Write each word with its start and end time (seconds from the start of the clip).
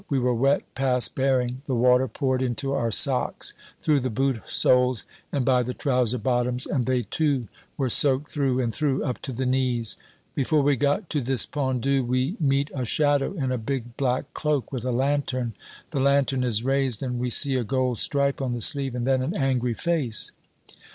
We 0.09 0.17
were 0.17 0.33
wet 0.33 0.63
past 0.73 1.13
bearing. 1.13 1.61
The 1.65 1.75
water 1.75 2.07
poured 2.07 2.41
into 2.41 2.73
our 2.73 2.89
socks 2.89 3.53
through 3.83 3.99
the 3.99 4.09
boot 4.09 4.41
soles 4.47 5.05
and 5.31 5.45
by 5.45 5.61
the 5.61 5.75
trouser 5.75 6.17
bottoms, 6.17 6.65
and 6.65 6.87
they 6.87 7.03
too 7.03 7.47
were 7.77 7.87
soaked 7.87 8.31
through 8.31 8.61
and 8.61 8.73
through 8.73 9.03
up 9.03 9.21
to 9.21 9.31
the 9.31 9.45
knees. 9.45 9.97
Before 10.33 10.63
we 10.63 10.75
got 10.75 11.07
to 11.11 11.21
this 11.21 11.45
Pendu, 11.45 12.03
we 12.03 12.35
meet 12.39 12.71
a 12.73 12.83
shadow 12.83 13.33
in 13.33 13.51
a 13.51 13.59
big 13.59 13.95
black 13.95 14.33
cloak, 14.33 14.71
with 14.71 14.85
a 14.85 14.91
lantern. 14.91 15.53
The 15.91 15.99
lantern 15.99 16.43
is 16.43 16.63
raised, 16.63 17.03
and 17.03 17.19
we 17.19 17.29
see 17.29 17.53
a 17.53 17.63
gold 17.63 17.99
stripe 17.99 18.41
on 18.41 18.53
the 18.53 18.59
sleeve, 18.61 18.95
and 18.95 19.05
then 19.05 19.21
an 19.21 19.37
angry 19.37 19.75
face. 19.75 20.31